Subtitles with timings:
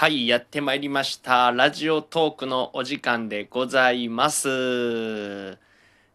[0.00, 1.50] はい、やってまいりました。
[1.50, 5.58] ラジオトークのお時間でございます。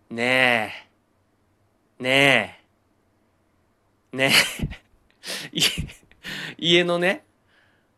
[0.09, 0.73] ね
[1.99, 2.01] え。
[2.01, 2.57] ね
[4.13, 4.15] え。
[4.15, 4.31] ね
[5.51, 5.57] え。
[6.57, 7.25] 家のね、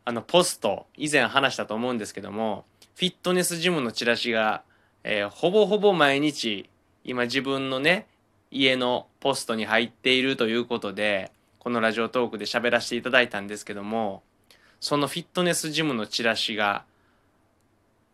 [0.05, 2.65] あの、ポスト、以前話したと思うんですけども、
[2.95, 4.63] フィットネスジムのチラシが、
[5.03, 6.67] えーほぼほぼ毎日、
[7.03, 8.07] 今自分のね、
[8.49, 14.23] 家のポストに入っているということで、このラジオトークで喋らせていただいたんですけども、
[14.85, 16.85] そのフィットネスジムのチラシが、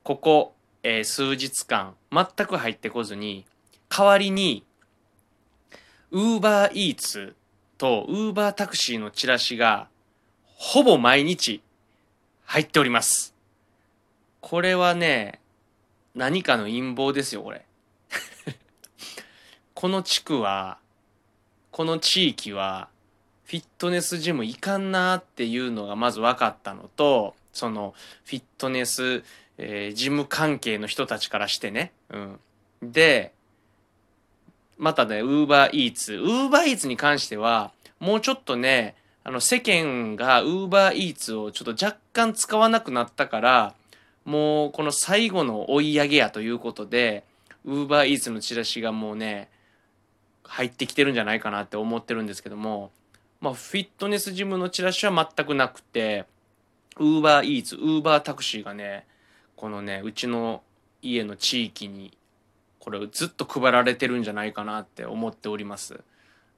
[0.03, 0.53] ここ、
[0.83, 3.45] えー数日間、全く入ってこずに、
[3.89, 4.63] 代わりに、
[6.11, 7.35] ウーバーイーツ
[7.77, 9.89] とウーバータクシーのチラシが、
[10.45, 11.61] ほぼ毎日
[12.45, 13.35] 入っております。
[14.39, 15.41] これはね、
[16.15, 17.65] 何かの陰謀ですよ、これ。
[19.75, 20.77] この地区は、
[21.71, 22.87] この地域は、
[23.51, 27.93] フィットネスジム行かんなっていうのがまず分かったのと、その
[28.23, 29.25] フィットネス、
[29.57, 31.91] えージム関係の人たちからしてね。
[32.11, 32.39] うん。
[32.81, 33.33] で、
[34.77, 36.13] またね、ウーバーイーツ。
[36.13, 43.75] ウーバーイーツに関しては、もうちょっとね、あの世間がウーバーイーツをちょっと若干使わなくなったから、
[44.23, 47.25] もうこの最後の追い上げやということで、
[47.65, 49.49] ウーバーイーツのチラシがもうね、
[50.45, 52.91] 入ってきてるんじゃないかなって思ってるんですけども、
[53.41, 56.25] まあ、フィットネスジムのチラシは全くなくて、
[56.97, 59.07] ウーバーイーツ、ウーバータクシーがね、
[59.55, 60.61] このね、うちの
[61.01, 62.15] 家の地域に、
[62.79, 66.01] これをずっと配られてるんじゃないかなって思っております。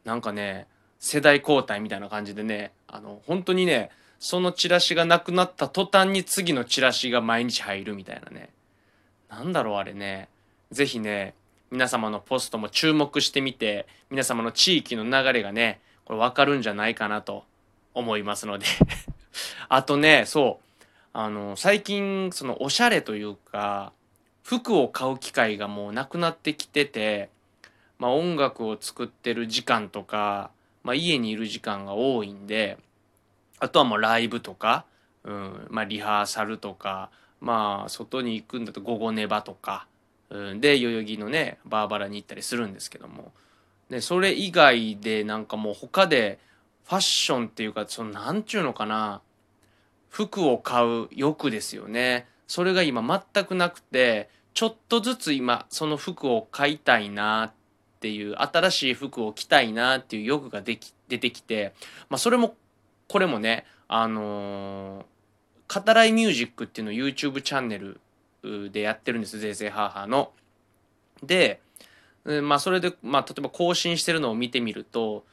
[0.04, 0.68] なんかね、
[1.00, 3.90] 世代交代みたいな感じでね、あの、本当にね、
[4.20, 8.50] そのチラシがなくなった途端に次のチラシが毎日入るみたいなね。
[9.30, 10.28] なんだろうあれね。
[10.72, 11.34] ぜひね、
[11.72, 17.44] 皆様のポストも注目してみて、皆様の地域の流れがね、これ分かるんじゃないかなと
[17.94, 18.66] 思いますので。
[19.70, 20.86] あとね、そう。
[21.14, 23.94] あの、最近、その、おしゃれというか、
[24.44, 27.30] 服を買う機会がもうなくなってきてて、
[27.98, 30.52] まあ音楽を作ってる時間とか、
[30.84, 32.78] まあ家にいる時間が多いんで、
[33.60, 34.86] あとはもうライブとか、
[35.24, 39.88] うん、まあリハーサルとか、まあ外に行くんだと午後ネバとか、
[40.30, 43.32] うん、で、代々木のね、バーバラに行ったりするんですけども、
[43.90, 46.40] で、それ以外でなんかもう他で
[46.86, 49.22] ファッションっていうか、そのなんちゅうのかな、
[50.10, 52.28] 服を買う欲ですよね。
[52.48, 57.52] それが今全くなくて、ちょっとずつ今その服を買いたいなっ
[58.00, 61.74] ていう、新しい服を着たいなっていう欲ができ出てきて、
[62.10, 62.56] まあそれも、
[63.08, 68.00] これもね、あのー、語らいミュージックっていうのを YouTube チャンネル
[68.72, 70.32] でやってるんです、ゼーゼーハーハーの。
[71.24, 71.62] で、
[72.26, 75.26] まあそれで、まあ例えば更新してるのを見てみると、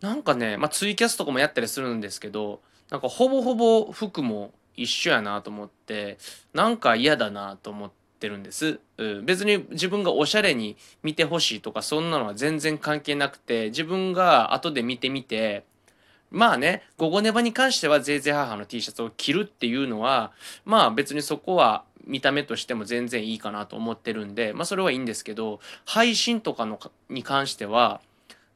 [0.00, 2.60] なんかね、まあツイキャスとかもやったりするんですけど、
[2.90, 6.18] なんかほぼほぼ服も一緒やなと思って、
[6.52, 8.80] なんか嫌だなと思ってるんです。
[8.98, 15.64] うん、別に自分がおしゃれに見てほしいとかそんなのは全然関係なくて、自分が後で見てみて、
[16.30, 20.32] まあね、午後ネバに関してはゼーゼーハーハーの T シャツを着るっていうのは、
[20.64, 28.00] まあ別にそこは見た目としても全然いいかなと思ってるんで、まあそれはいいんですけど、配信とかのに関しては、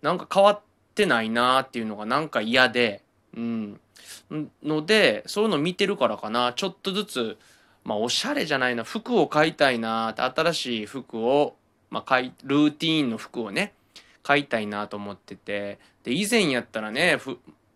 [0.02, 0.60] なんか変わっ
[0.94, 3.02] てないなーっていうのがなんか嫌で、
[3.36, 3.80] うん。
[4.62, 7.38] ので、そういうの見てるからかな、ちょっとずつ、
[7.84, 11.56] まあおしゃれじゃないな、服を買いたいなーって、新しい服を、
[11.90, 13.72] まあ買い、ルーティーンの服をね、
[14.22, 17.18] 買いたいなと思ってて、で、以前やったらね、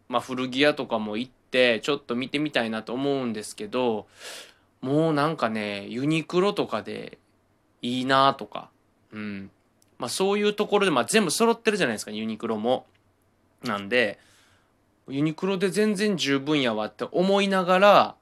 [0.09, 4.07] まあ古着屋とかも行って、ちょっと見てみたいなと思うんですけど、
[4.81, 7.19] もうなんかね、ユニクロとかで
[7.83, 8.71] いいなとか、
[9.13, 9.51] うん。
[9.99, 12.87] まあそういうところで、まあ全部揃ってるじゃないですか、ユニクロも。
[13.63, 14.19] なんで、
[15.09, 18.15] ユニクロで全然十分やわって思いながら、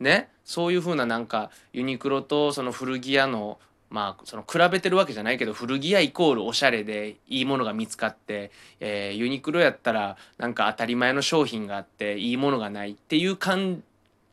[0.00, 3.58] ね、そういう風ななんか、ユニクロとその古着屋の、
[3.92, 13.50] まあ、その比べてるわけじゃないけど、古着屋イコールおしゃれでいいものが見つかって、えーユニクロやったらなんか当たり前の商品があっていいものがないっていう考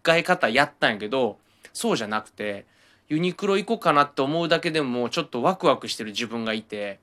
[0.07, 1.37] え方やったんやけど、
[1.73, 2.65] そうじゃなくて、
[3.09, 6.99] ユニクロ行こうかなって思うだけでもちょっとワクワクしてる自分がいて、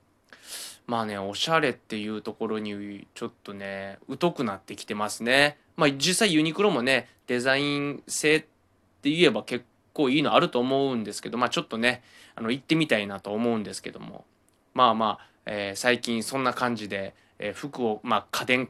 [0.87, 5.57] まあね、おしゃれっていうところにちょっとね、疎くなってきてますね。
[5.75, 9.65] まあ実際ユニクロもね、デザイン性って言えば結構
[9.97, 12.03] 構いいのあると思うんですけど、まあちょっとね、
[12.35, 14.25] あの行ってみたいなと思うんですけども。
[14.73, 18.69] まあまあ、えー最近そんな感じで、えー服を、まあ家電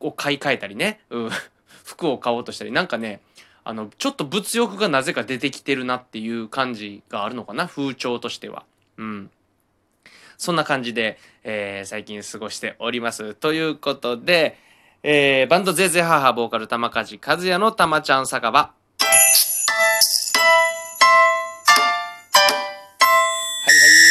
[0.00, 1.30] を買い替えたりね、うん、
[1.84, 3.20] 服を買おうとしたり、なんかね、
[3.64, 8.64] あの、ちょっと物欲がなぜか出てきてるなっていう感じがあるのかな、風潮としては。
[8.96, 9.30] うん。
[10.38, 13.34] そんな感じで、えー最近過ごしております。
[13.34, 14.56] ということで、
[15.02, 18.72] えーバンドゼーゼーハーハーボーカル玉梶和也の玉ちゃん酒場。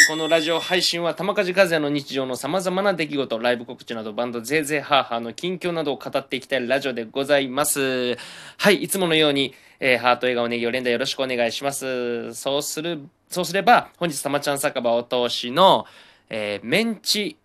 [0.08, 8.16] このラジオ配信は玉梶和也の日常のさまざまな出来事、ライブ告知などバンドゼーゼーハーハーの近況などを語っていきたいラジオでございます。
[8.56, 12.32] はい、いつものように、えー、ハート笑顔ネギを連打よろしくお願いします。
[12.32, 15.84] そうする、そうすれば、本日たまちゃん酒場お通しの、
[16.30, 17.36] えー、メンチ、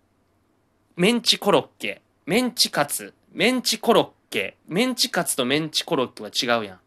[0.96, 6.78] メンチコロッケ、メンチカツ、メンチコロッケ、メンチカツとメンチコロッケは違うやん。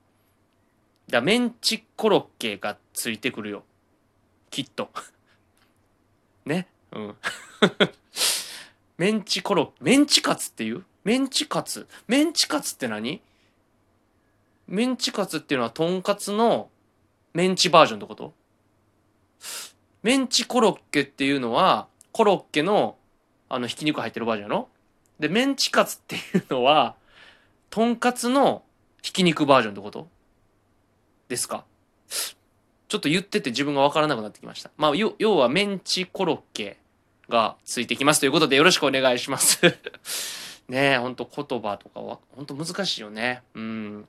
[1.08, 3.64] だメンチコロッケがついてくるよ。
[4.50, 4.90] きっと。
[6.48, 6.68] ね。
[6.92, 7.16] うん。
[8.98, 10.84] メンチコロメンチカツっていう？
[11.04, 11.88] メンチカツ。
[12.08, 13.22] メンチカツって何？
[14.68, 16.70] メンチカツっていうのはとんかつの
[17.34, 18.34] メンチバージョンってこと？
[20.02, 22.98] メンチコロッケっていうのはコロッケの
[23.50, 24.70] あのひき肉入ってるバージョンやろ？
[25.20, 26.96] でメンチカツっていうのは
[27.70, 28.64] とんかつの
[29.02, 30.08] ひき肉バージョンってこと？
[31.28, 31.66] ですか？
[32.88, 34.72] ちょっと言ってて自分がわからなくなってきました。
[34.78, 36.78] まあ、要はメンチコロッケ
[37.30, 39.60] がついてきますということでよろしくお願いします
[40.70, 43.42] ねえ、ほんと言葉とかは、ほんと難しいよね。
[43.56, 44.08] うん。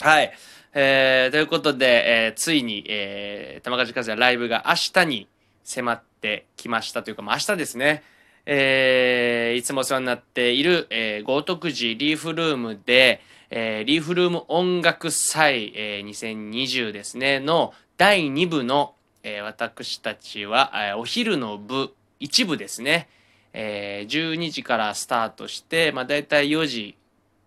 [0.00, 0.32] はい。
[0.72, 5.28] えー、ということで、えー、ついに、えー、玉梶和也ライブが明日に
[5.64, 8.02] 迫ってきましたというか、まあ明日ですね。
[8.46, 13.20] えー、いつもお世話になっている、えー、豪徳寺リーフルームで、
[13.50, 23.08] えー、リーフルーム音楽祭、えー、2020ですね、の第2部の、えー、私たちは、えー、お昼の部、一部ですね、
[23.52, 26.96] えー、12時からスタートして、まあ、大体4時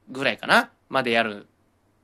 [0.10, 1.48] ぐらいかなまでやる、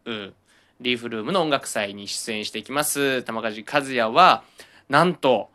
[0.06, 0.34] うん、
[0.80, 3.22] リーフルームの音楽祭に出演していきます。
[3.24, 4.44] 玉梶和也は、
[4.88, 5.50] なんと、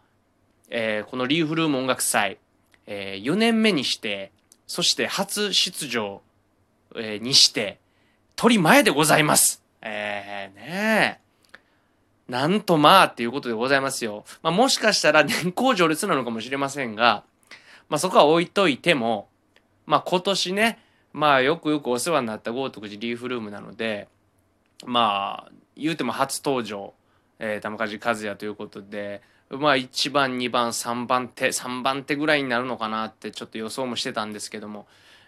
[0.68, 2.36] えー、このリーフルーム音楽祭、
[2.86, 4.32] えー、4年目にして、
[4.66, 6.20] そして初出場、
[6.94, 7.78] えー、にして、
[8.36, 9.62] 取り前でございます。
[9.80, 11.21] えー、ねえ。
[12.28, 14.24] なんとまあっていうことでございますよ。
[14.42, 17.24] まあもしかしたら年功序列なのかもしれませんが、
[17.88, 19.28] まあそこは置いといても、
[19.86, 20.78] まあ今年ね、
[21.12, 24.08] まあよくよくお世話になった豪徳寺リーフルームなので、
[24.86, 26.94] まあ言うても初登場、
[27.38, 34.86] えー、玉梶和也ということで、まあ1番、2番、3番手、3番手ぐらいになるのかなってちょっと予想もしてたんですけども、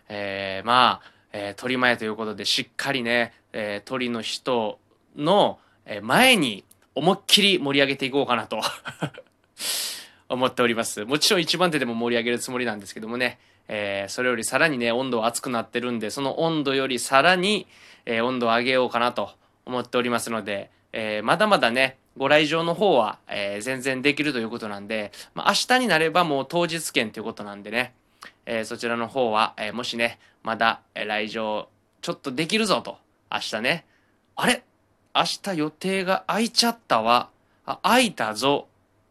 [0.09, 4.79] えー、まあ、えー、鳥前ということでしっかりね、えー、鳥の人
[5.17, 5.59] の
[6.03, 6.65] 前に
[6.95, 8.61] 思いっきり盛り上げていこうかなと
[10.29, 11.05] 思っております。
[11.05, 13.39] もちろん一番手でも盛り上げるつもりなんですけどもね、
[13.69, 17.67] えー、それよりさらにね、温度は熱くなってるんで、その温度よりさらに、
[18.07, 19.31] えー、温度を上げようかなと
[19.67, 27.93] 思っておりますので、えー、まだまだね、ご来場の方は、え全然できるということなんで、まあ、明日になればもう当日券ということなんでね、
[28.47, 31.69] えそちらの方は、えもしね、まだ、え来場
[32.03, 32.99] ちょっとできるぞと、
[33.33, 33.85] 明日ね、
[34.37, 34.63] あれ
[35.15, 37.31] 明日予定が空いちゃったわ。
[37.67, 38.67] あ、空いたぞ。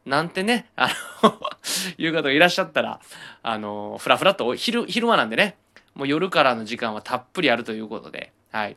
[0.06, 0.90] なんてね、あ
[1.24, 1.40] の
[1.98, 3.00] いう方がいらっしゃったら、
[3.42, 5.56] あの、ふらふらと、昼、昼間なんでね、
[5.96, 8.76] もう夜からの時間はたっぷりあるということで、はい。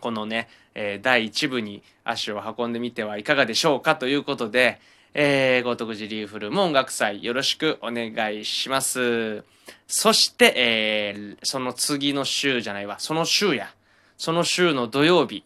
[0.00, 4.80] このね、えー、第1部に足を運んでみてはいかがでしょうかということで、
[5.14, 9.44] えー、豪徳寺リーフルーム音楽祭よろしくお願いします。
[9.86, 13.72] そして、えー、その次の週じゃないわ、その週や、
[14.18, 15.44] その週の土曜日、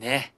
[0.00, 0.32] ね、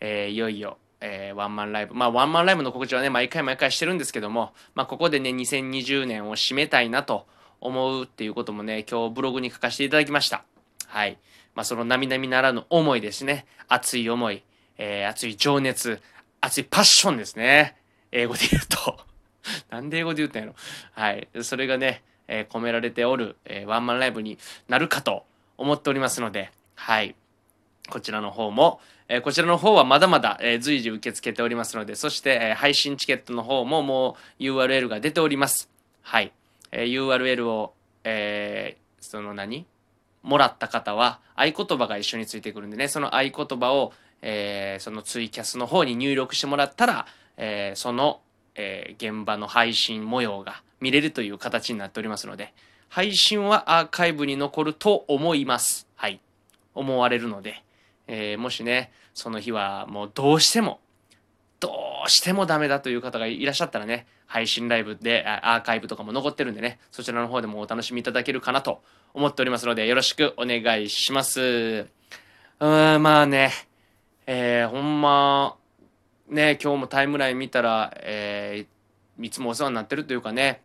[0.00, 1.94] えー、いよいよ、えー、ワンマンライブ。
[1.94, 7.26] まあ、ワンマンライブの告知はね、毎回毎回してるんですけども、まあ、ここでね、2020年を締めたいなと
[7.60, 10.44] 思うっていうこともね、今日ブログに書かせていただきました。
[10.86, 11.18] はい。
[11.54, 13.46] まあ、その並々ならぬ思いですね。
[13.68, 14.42] 熱い思い、
[14.78, 16.00] えー、熱い情熱、
[16.40, 17.76] 熱いパッションですね。
[18.12, 18.98] 英語で言うと
[19.70, 20.54] なんで英語で言ったんやろ。
[20.92, 21.28] はい。
[21.42, 24.38] それがね、えー、込められておる、えー、ワンマンライブに
[24.68, 25.24] なるかと
[25.58, 27.14] 思っておりますので、はい。
[27.88, 35.68] こちらの方も、え、こちらの方はまだまだ、え、随時受け付けておりますので、そして、え、配信チケットの方ももう URL が出ております。
[36.02, 36.32] はい。
[36.72, 39.66] え URL を、えその何？
[40.22, 47.06] もらった方は合言葉が一緒についてくるんでね、その合言葉を、えそのツイキャスの方に入力してもらったら、
[47.36, 48.20] えその、
[48.54, 52.52] え現場の配信模様が見れるという形になっておりますので、
[52.88, 55.86] 配信はアーカイブに残ると思います。
[55.96, 56.20] はい。
[56.74, 57.62] 思われるので、
[58.12, 60.80] えー、もしね、その日はもうどうしても、
[61.60, 61.70] ど
[62.04, 68.82] うしてもダメだという方がいらっしゃったらね、配信ライブでアーカイブとかも残ってるんでね、そちらの方でもお楽しみいただけるかなと
[69.14, 71.40] 思っておりますので、よろしくお願いします。
[71.40, 73.52] うーん、まあね、
[74.26, 75.56] えー、ほんま、
[76.28, 80.62] ね、今日もタイムライン見たら、えー、いつもお世話になってるというかね、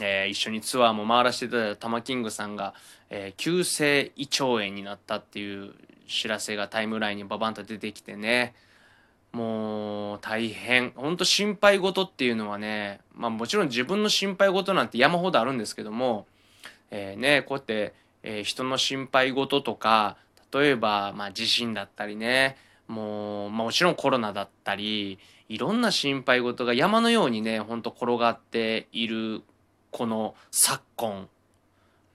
[0.00, 2.72] えー、一緒にツアーも回らせていただいた玉キングさんが、
[3.10, 5.74] えー、急性胃腸炎になったっていう
[6.12, 8.54] 知らせがタイムラインにババンと出てきてね、
[9.32, 10.90] もう大変。
[10.90, 16.26] ほんと心配事っていうのはね、まあもちろん自分の心配事なんて山ほどあるんですけども、
[16.90, 20.16] えー、ね、こうやって、えー、人の心配事とか、
[20.52, 29.42] 例えば、まあ地震だったりね、もう、まあもちろんコロナだったり、いろんな心配事が山のようにね、ほんと転がっている、
[29.90, 31.28] この昨今。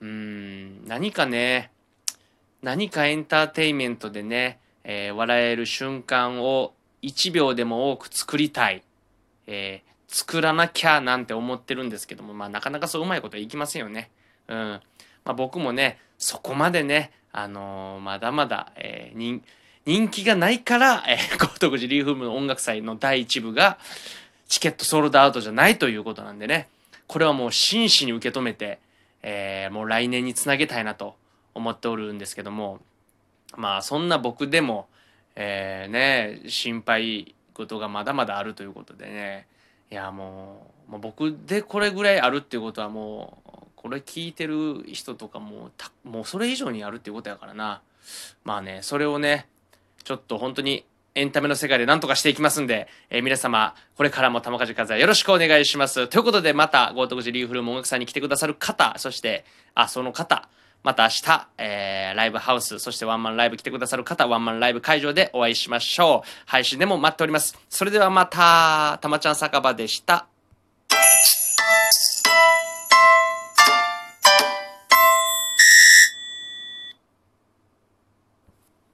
[0.00, 1.72] うん、何かね、
[2.62, 6.72] 何かエンターテインメントでね、えー、笑える瞬間を
[7.02, 8.82] 1秒でも多く作りたい。
[9.46, 14.10] えー、作らなきゃなんて思ってるんですけども、まあなかなかそううまいことはいきませんよね。
[14.48, 14.56] うん。
[14.56, 14.80] ま
[15.26, 19.42] あ僕もね、そこまでね、あのー、まだまだ、えー、人、
[19.86, 23.78] 人気がないから、えー、高徳寺リーフームの音楽祭の第1部が、
[24.48, 26.68] チケットソールドアウトじゃないということなんでね、
[27.06, 28.78] これはもう真摯に受け止めて、
[29.22, 31.14] えー、もう来年につなげたいなと
[31.58, 32.80] 思っておるんですけども、
[33.56, 34.88] まあそんな僕でも、
[35.36, 39.46] えー、ね、心配事がまだまだあるということでね、
[39.90, 45.70] いやもう、もう僕でこれぐらいあるっていうことはもう、これ聞いてる人とかも
[46.04, 47.82] う、もうそれ以上にあるっていうことやからな。
[48.44, 49.46] まあね、それをね、
[50.04, 50.84] ちょっと本当に
[51.14, 56.06] エンタメの世界で何とかしていきますんで、えー、皆様、これからも玉梶和也よろしくお願いします。
[56.08, 60.48] ということで、また、豪徳寺リーフルーム音楽さんに来てくださる方、そして、あ、その方、
[60.82, 66.28] また明日、えー、ライブハウス、そしてワンマンライブ来てくださる方、ワンマンライブ会場でお会いしましょう。
[66.46, 67.58] 配信でも待っております。
[67.68, 70.27] それではまた、たまちゃん酒場でした。